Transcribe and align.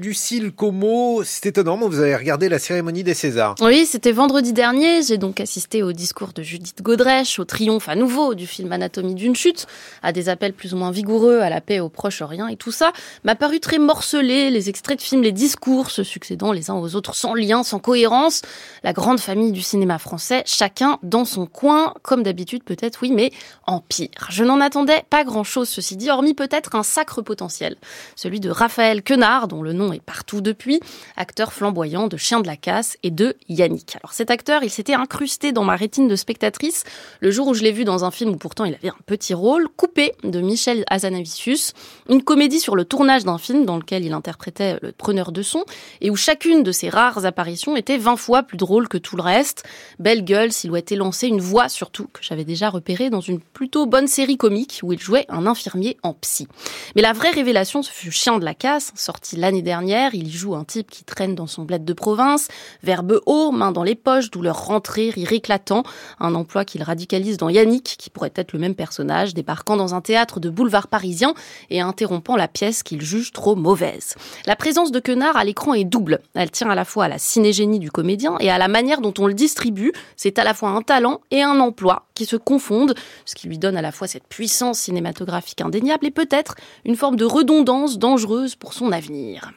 Lucille 0.00 0.52
Como, 0.52 1.24
c'est 1.24 1.46
étonnant, 1.46 1.76
vous 1.76 1.98
avez 1.98 2.14
regardé 2.14 2.48
la 2.48 2.60
cérémonie 2.60 3.02
des 3.02 3.14
Césars. 3.14 3.56
Oui, 3.60 3.84
c'était 3.84 4.12
vendredi 4.12 4.52
dernier. 4.52 5.02
J'ai 5.02 5.18
donc 5.18 5.40
assisté 5.40 5.82
au 5.82 5.90
discours 5.90 6.32
de 6.32 6.40
Judith 6.40 6.82
Godrèche, 6.82 7.40
au 7.40 7.44
triomphe 7.44 7.88
à 7.88 7.96
nouveau 7.96 8.36
du 8.36 8.46
film 8.46 8.70
Anatomie 8.70 9.16
d'une 9.16 9.34
chute, 9.34 9.66
à 10.04 10.12
des 10.12 10.28
appels 10.28 10.52
plus 10.52 10.72
ou 10.72 10.76
moins 10.76 10.92
vigoureux 10.92 11.40
à 11.40 11.50
la 11.50 11.60
paix 11.60 11.80
au 11.80 11.88
Proche-Orient 11.88 12.46
et 12.46 12.54
tout 12.54 12.70
ça 12.70 12.92
m'a 13.24 13.34
paru 13.34 13.58
très 13.58 13.80
morcelé. 13.80 14.52
Les 14.52 14.68
extraits 14.68 14.98
de 14.98 15.02
films, 15.02 15.22
les 15.22 15.32
discours 15.32 15.90
se 15.90 16.04
succédant 16.04 16.52
les 16.52 16.70
uns 16.70 16.76
aux 16.76 16.94
autres 16.94 17.16
sans 17.16 17.34
lien, 17.34 17.64
sans 17.64 17.80
cohérence. 17.80 18.42
La 18.84 18.92
grande 18.92 19.18
famille 19.18 19.50
du 19.50 19.62
cinéma 19.62 19.98
français, 19.98 20.44
chacun 20.46 21.00
dans 21.02 21.24
son 21.24 21.46
coin, 21.46 21.92
comme 22.02 22.22
d'habitude 22.22 22.62
peut-être, 22.62 23.00
oui, 23.02 23.10
mais 23.10 23.32
en 23.66 23.80
pire. 23.80 24.28
Je 24.30 24.44
n'en 24.44 24.60
attendais 24.60 25.02
pas 25.10 25.24
grand-chose, 25.24 25.68
ceci 25.68 25.96
dit, 25.96 26.08
hormis 26.08 26.34
peut-être 26.34 26.76
un 26.76 26.84
sacre 26.84 27.20
potentiel. 27.20 27.74
Celui 28.14 28.38
de 28.38 28.48
Raphaël 28.48 29.02
Quenard, 29.02 29.48
dont 29.48 29.60
le 29.60 29.72
nom 29.72 29.87
est 29.92 30.02
partout 30.02 30.40
depuis, 30.40 30.80
acteur 31.16 31.52
flamboyant 31.52 32.08
de 32.08 32.16
Chien 32.16 32.40
de 32.40 32.46
la 32.46 32.56
Casse 32.56 32.96
et 33.02 33.10
de 33.10 33.36
Yannick. 33.48 33.96
Alors 33.96 34.12
cet 34.12 34.30
acteur, 34.30 34.62
il 34.62 34.70
s'était 34.70 34.94
incrusté 34.94 35.52
dans 35.52 35.64
ma 35.64 35.76
rétine 35.76 36.08
de 36.08 36.16
spectatrice 36.16 36.84
le 37.20 37.30
jour 37.30 37.48
où 37.48 37.54
je 37.54 37.62
l'ai 37.62 37.72
vu 37.72 37.84
dans 37.84 38.04
un 38.04 38.10
film 38.10 38.30
où 38.30 38.36
pourtant 38.36 38.64
il 38.64 38.74
avait 38.74 38.88
un 38.88 38.96
petit 39.06 39.34
rôle, 39.34 39.68
Coupé 39.76 40.12
de 40.24 40.40
Michel 40.40 40.84
Azanavicius, 40.88 41.72
une 42.08 42.22
comédie 42.22 42.60
sur 42.60 42.76
le 42.76 42.84
tournage 42.84 43.24
d'un 43.24 43.38
film 43.38 43.64
dans 43.64 43.76
lequel 43.76 44.04
il 44.04 44.12
interprétait 44.12 44.78
le 44.82 44.92
preneur 44.92 45.32
de 45.32 45.42
son 45.42 45.64
et 46.00 46.10
où 46.10 46.16
chacune 46.16 46.62
de 46.62 46.72
ses 46.72 46.88
rares 46.88 47.24
apparitions 47.24 47.76
était 47.76 47.98
20 47.98 48.16
fois 48.16 48.42
plus 48.42 48.56
drôle 48.56 48.88
que 48.88 48.98
tout 48.98 49.16
le 49.16 49.22
reste. 49.22 49.64
Belle 49.98 50.24
gueule, 50.24 50.52
silhouette 50.52 50.92
élancée, 50.92 51.28
une 51.28 51.40
voix 51.40 51.68
surtout 51.68 52.08
que 52.12 52.22
j'avais 52.22 52.44
déjà 52.44 52.70
repérée 52.70 53.10
dans 53.10 53.20
une 53.20 53.40
plutôt 53.40 53.86
bonne 53.86 54.06
série 54.06 54.36
comique 54.36 54.80
où 54.82 54.92
il 54.92 54.98
jouait 54.98 55.26
un 55.28 55.46
infirmier 55.46 55.96
en 56.02 56.12
psy. 56.14 56.48
Mais 56.96 57.02
la 57.02 57.12
vraie 57.12 57.30
révélation, 57.30 57.82
ce 57.82 57.90
fut 57.90 58.10
Chien 58.10 58.38
de 58.38 58.44
la 58.44 58.54
Casse, 58.54 58.92
sorti 58.94 59.36
l'année 59.36 59.62
dernière 59.62 59.77
il 59.86 60.28
y 60.28 60.30
joue 60.30 60.54
un 60.54 60.64
type 60.64 60.90
qui 60.90 61.04
traîne 61.04 61.34
dans 61.34 61.46
son 61.46 61.64
bled 61.64 61.84
de 61.84 61.92
province, 61.92 62.48
verbe 62.82 63.20
haut, 63.26 63.50
main 63.50 63.72
dans 63.72 63.82
les 63.82 63.94
poches, 63.94 64.30
douleur 64.30 64.64
rentrée, 64.64 65.10
rire 65.10 65.32
éclatant, 65.32 65.82
un 66.20 66.34
emploi 66.34 66.64
qu'il 66.64 66.82
radicalise 66.82 67.36
dans 67.36 67.48
Yannick, 67.48 67.96
qui 67.98 68.10
pourrait 68.10 68.32
être 68.34 68.52
le 68.52 68.58
même 68.58 68.74
personnage, 68.74 69.34
débarquant 69.34 69.76
dans 69.76 69.94
un 69.94 70.00
théâtre 70.00 70.40
de 70.40 70.50
boulevard 70.50 70.88
parisien 70.88 71.34
et 71.70 71.80
interrompant 71.80 72.36
la 72.36 72.48
pièce 72.48 72.82
qu'il 72.82 73.02
juge 73.02 73.32
trop 73.32 73.56
mauvaise. 73.56 74.14
La 74.46 74.56
présence 74.56 74.92
de 74.92 75.00
Quenard 75.00 75.36
à 75.36 75.44
l'écran 75.44 75.74
est 75.74 75.84
double. 75.84 76.20
Elle 76.34 76.50
tient 76.50 76.70
à 76.70 76.74
la 76.74 76.84
fois 76.84 77.04
à 77.04 77.08
la 77.08 77.18
cinégénie 77.18 77.78
du 77.78 77.90
comédien 77.90 78.36
et 78.40 78.50
à 78.50 78.58
la 78.58 78.68
manière 78.68 79.00
dont 79.00 79.14
on 79.18 79.26
le 79.26 79.34
distribue. 79.34 79.92
C'est 80.16 80.38
à 80.38 80.44
la 80.44 80.54
fois 80.54 80.70
un 80.70 80.82
talent 80.82 81.20
et 81.30 81.42
un 81.42 81.60
emploi 81.60 82.06
qui 82.14 82.26
se 82.26 82.36
confondent, 82.36 82.94
ce 83.24 83.34
qui 83.34 83.48
lui 83.48 83.58
donne 83.58 83.76
à 83.76 83.82
la 83.82 83.92
fois 83.92 84.06
cette 84.06 84.26
puissance 84.26 84.78
cinématographique 84.78 85.60
indéniable 85.60 86.06
et 86.06 86.10
peut-être 86.10 86.54
une 86.84 86.96
forme 86.96 87.16
de 87.16 87.24
redondance 87.24 87.98
dangereuse 87.98 88.56
pour 88.56 88.72
son 88.72 88.92
avenir. 88.92 89.52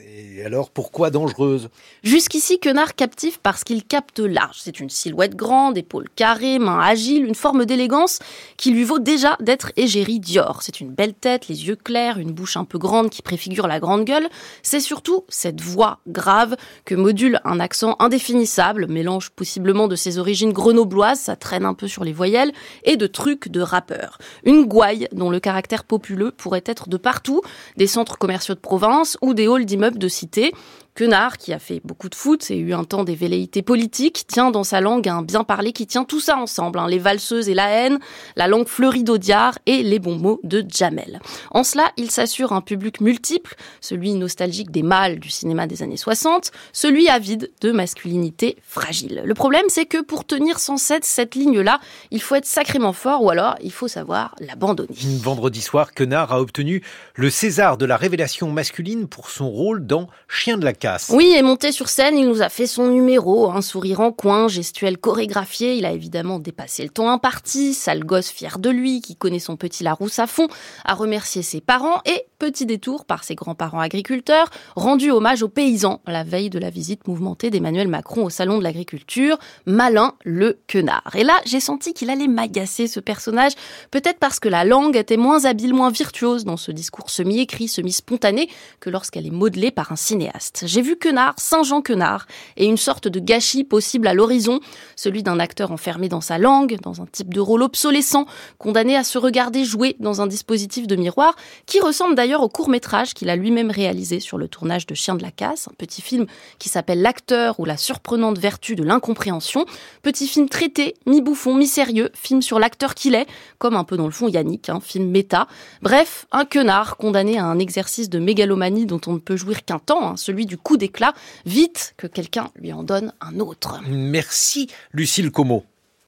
Et 0.00 0.44
alors, 0.44 0.70
pourquoi 0.70 1.10
dangereuse? 1.10 1.68
Jusqu'ici, 2.02 2.58
Quenard 2.58 2.96
captive 2.96 3.38
parce 3.40 3.62
qu'il 3.62 3.84
capte 3.84 4.18
large. 4.18 4.58
C'est 4.60 4.80
une 4.80 4.90
silhouette 4.90 5.36
grande, 5.36 5.78
épaules 5.78 6.08
carrées, 6.16 6.58
mains 6.58 6.80
agiles, 6.80 7.24
une 7.24 7.36
forme 7.36 7.66
d'élégance 7.66 8.18
qui 8.56 8.72
lui 8.72 8.82
vaut 8.82 8.98
déjà 8.98 9.36
d'être 9.38 9.70
égérie 9.76 10.18
Dior. 10.18 10.62
C'est 10.62 10.80
une 10.80 10.90
belle 10.90 11.14
tête, 11.14 11.46
les 11.46 11.68
yeux 11.68 11.76
clairs, 11.76 12.18
une 12.18 12.32
bouche 12.32 12.56
un 12.56 12.64
peu 12.64 12.78
grande 12.78 13.10
qui 13.10 13.22
préfigure 13.22 13.68
la 13.68 13.78
grande 13.78 14.04
gueule. 14.04 14.28
C'est 14.62 14.80
surtout 14.80 15.24
cette 15.28 15.60
voix 15.60 16.00
grave 16.08 16.56
que 16.84 16.96
module 16.96 17.40
un 17.44 17.60
accent 17.60 17.94
indéfinissable, 18.00 18.88
mélange 18.88 19.30
possiblement 19.30 19.86
de 19.86 19.94
ses 19.94 20.18
origines 20.18 20.52
grenobloises, 20.52 21.20
ça 21.20 21.36
traîne 21.36 21.64
un 21.64 21.74
peu 21.74 21.86
sur 21.86 22.02
les 22.02 22.12
voyelles, 22.12 22.52
et 22.82 22.96
de 22.96 23.06
trucs 23.06 23.48
de 23.48 23.60
rappeur. 23.60 24.18
Une 24.44 24.64
gouaille 24.64 25.06
dont 25.12 25.30
le 25.30 25.38
caractère 25.38 25.84
populeux 25.84 26.32
pourrait 26.32 26.64
être 26.66 26.88
de 26.88 26.96
partout, 26.96 27.42
des 27.76 27.86
centres 27.86 28.18
commerciaux 28.18 28.56
de 28.56 28.60
province 28.60 29.16
ou 29.22 29.32
des 29.32 29.46
halls 29.46 29.75
immeuble 29.76 29.98
de 29.98 30.08
cité 30.08 30.52
Quenard, 30.96 31.36
qui 31.36 31.52
a 31.52 31.58
fait 31.58 31.82
beaucoup 31.84 32.08
de 32.08 32.14
foot 32.14 32.50
et 32.50 32.56
eu 32.56 32.72
un 32.72 32.84
temps 32.84 33.04
des 33.04 33.14
velléités 33.14 33.60
politiques, 33.60 34.24
tient 34.26 34.50
dans 34.50 34.64
sa 34.64 34.80
langue 34.80 35.06
un 35.08 35.20
bien 35.20 35.44
parler 35.44 35.72
qui 35.72 35.86
tient 35.86 36.04
tout 36.04 36.20
ça 36.20 36.38
ensemble, 36.38 36.78
hein, 36.78 36.88
les 36.88 36.98
valseuses 36.98 37.50
et 37.50 37.54
la 37.54 37.68
haine, 37.68 37.98
la 38.34 38.48
langue 38.48 38.66
fleurie 38.66 39.04
d'Audiard 39.04 39.58
et 39.66 39.82
les 39.82 39.98
bons 39.98 40.16
mots 40.16 40.40
de 40.42 40.64
Jamel. 40.66 41.20
En 41.50 41.64
cela, 41.64 41.92
il 41.98 42.10
s'assure 42.10 42.54
un 42.54 42.62
public 42.62 43.02
multiple, 43.02 43.56
celui 43.82 44.14
nostalgique 44.14 44.70
des 44.70 44.82
mâles 44.82 45.20
du 45.20 45.28
cinéma 45.28 45.66
des 45.66 45.82
années 45.82 45.98
60, 45.98 46.50
celui 46.72 47.10
avide 47.10 47.50
de 47.60 47.72
masculinité 47.72 48.56
fragile. 48.62 49.20
Le 49.22 49.34
problème, 49.34 49.66
c'est 49.68 49.84
que 49.84 50.00
pour 50.00 50.24
tenir 50.24 50.58
sans 50.58 50.78
cesse 50.78 51.04
cette 51.04 51.34
ligne-là, 51.34 51.78
il 52.10 52.22
faut 52.22 52.36
être 52.36 52.46
sacrément 52.46 52.94
fort 52.94 53.22
ou 53.22 53.28
alors 53.28 53.56
il 53.60 53.72
faut 53.72 53.88
savoir 53.88 54.34
l'abandonner. 54.40 54.88
Vendredi 55.20 55.60
soir, 55.60 55.92
Quenard 55.92 56.32
a 56.32 56.40
obtenu 56.40 56.82
le 57.16 57.28
César 57.28 57.76
de 57.76 57.84
la 57.84 57.98
révélation 57.98 58.50
masculine 58.50 59.08
pour 59.08 59.28
son 59.28 59.50
rôle 59.50 59.86
dans 59.86 60.08
Chien 60.28 60.56
de 60.56 60.64
la 60.64 60.72
oui, 61.10 61.34
et 61.36 61.42
monté 61.42 61.72
sur 61.72 61.88
scène, 61.88 62.18
il 62.18 62.28
nous 62.28 62.42
a 62.42 62.48
fait 62.48 62.66
son 62.66 62.88
numéro, 62.88 63.50
un 63.50 63.62
sourire 63.62 64.00
en 64.00 64.12
coin, 64.12 64.48
gestuel 64.48 64.98
chorégraphié. 64.98 65.74
Il 65.74 65.84
a 65.84 65.92
évidemment 65.92 66.38
dépassé 66.38 66.82
le 66.82 66.90
ton 66.90 67.08
imparti, 67.08 67.74
sale 67.74 68.04
gosse 68.04 68.30
fier 68.30 68.58
de 68.58 68.70
lui, 68.70 69.00
qui 69.00 69.16
connaît 69.16 69.38
son 69.38 69.56
petit 69.56 69.84
Larousse 69.84 70.18
à 70.18 70.26
fond, 70.26 70.48
a 70.84 70.94
remercié 70.94 71.42
ses 71.42 71.60
parents 71.60 72.00
et, 72.04 72.26
petit 72.38 72.66
détour 72.66 73.04
par 73.04 73.24
ses 73.24 73.34
grands-parents 73.34 73.80
agriculteurs, 73.80 74.50
rendu 74.74 75.10
hommage 75.10 75.42
aux 75.42 75.48
paysans 75.48 76.00
la 76.06 76.24
veille 76.24 76.50
de 76.50 76.58
la 76.58 76.70
visite 76.70 77.06
mouvementée 77.08 77.50
d'Emmanuel 77.50 77.88
Macron 77.88 78.24
au 78.24 78.30
Salon 78.30 78.58
de 78.58 78.62
l'Agriculture. 78.62 79.38
Malin 79.66 80.14
le 80.24 80.58
quenard. 80.68 81.14
Et 81.14 81.24
là, 81.24 81.34
j'ai 81.44 81.60
senti 81.60 81.94
qu'il 81.94 82.10
allait 82.10 82.28
m'agacer 82.28 82.86
ce 82.86 83.00
personnage, 83.00 83.52
peut-être 83.90 84.18
parce 84.18 84.40
que 84.40 84.48
la 84.48 84.64
langue 84.64 84.96
était 84.96 85.16
moins 85.16 85.44
habile, 85.44 85.74
moins 85.74 85.90
virtuose 85.90 86.44
dans 86.44 86.56
ce 86.56 86.72
discours 86.72 87.10
semi-écrit, 87.10 87.68
semi-spontané 87.68 88.48
que 88.80 88.90
lorsqu'elle 88.90 89.26
est 89.26 89.30
modelée 89.30 89.70
par 89.70 89.92
un 89.92 89.96
cinéaste 89.96 90.36
j'ai 90.64 90.82
vu 90.82 90.96
Quenard, 90.96 91.34
Saint-Jean 91.38 91.82
Quenard, 91.82 92.26
et 92.56 92.66
une 92.66 92.76
sorte 92.76 93.08
de 93.08 93.20
gâchis 93.20 93.64
possible 93.64 94.06
à 94.06 94.14
l'horizon, 94.14 94.60
celui 94.94 95.22
d'un 95.22 95.38
acteur 95.38 95.72
enfermé 95.72 96.08
dans 96.08 96.20
sa 96.20 96.38
langue, 96.38 96.78
dans 96.82 97.02
un 97.02 97.06
type 97.06 97.32
de 97.32 97.40
rôle 97.40 97.62
obsolescent, 97.62 98.26
condamné 98.58 98.96
à 98.96 99.04
se 99.04 99.18
regarder 99.18 99.64
jouer 99.64 99.96
dans 100.00 100.20
un 100.20 100.26
dispositif 100.26 100.86
de 100.86 100.96
miroir, 100.96 101.36
qui 101.66 101.80
ressemble 101.80 102.14
au 102.34 102.48
court-métrage 102.48 103.14
qu'il 103.14 103.30
a 103.30 103.36
lui-même 103.36 103.70
réalisé 103.70 104.20
sur 104.20 104.38
le 104.38 104.48
tournage 104.48 104.86
de 104.86 104.94
Chien 104.94 105.14
de 105.14 105.22
la 105.22 105.30
Casse, 105.30 105.68
un 105.68 105.74
petit 105.78 106.02
film 106.02 106.26
qui 106.58 106.68
s'appelle 106.68 107.00
L'acteur 107.00 107.60
ou 107.60 107.64
la 107.64 107.76
surprenante 107.76 108.38
vertu 108.38 108.74
de 108.74 108.82
l'incompréhension, 108.82 109.64
petit 110.02 110.26
film 110.26 110.48
traité, 110.48 110.94
mi-bouffon, 111.06 111.54
mi-sérieux, 111.54 112.10
film 112.14 112.42
sur 112.42 112.58
l'acteur 112.58 112.94
qu'il 112.94 113.14
est, 113.14 113.26
comme 113.58 113.76
un 113.76 113.84
peu 113.84 113.96
dans 113.96 114.06
le 114.06 114.10
fond 114.10 114.28
Yannick, 114.28 114.68
un 114.68 114.80
film 114.80 115.10
méta. 115.10 115.46
Bref, 115.82 116.26
un 116.32 116.44
quenard 116.44 116.96
condamné 116.96 117.38
à 117.38 117.44
un 117.44 117.58
exercice 117.58 118.10
de 118.10 118.18
mégalomanie 118.18 118.86
dont 118.86 119.00
on 119.06 119.12
ne 119.12 119.18
peut 119.18 119.36
jouir 119.36 119.64
qu'un 119.64 119.78
temps, 119.78 120.08
hein, 120.08 120.16
celui 120.16 120.46
du 120.46 120.58
coup 120.58 120.76
d'éclat, 120.76 121.14
vite 121.44 121.94
que 121.96 122.06
quelqu'un 122.06 122.50
lui 122.56 122.72
en 122.72 122.82
donne 122.82 123.12
un 123.20 123.38
autre. 123.38 123.80
Merci 123.86 124.68
Lucille 124.92 125.30
Como. 125.30 125.64